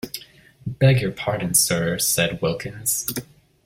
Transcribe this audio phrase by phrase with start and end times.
[0.65, 3.05] ‘Beg your pardon, sir,’ said Wilkins.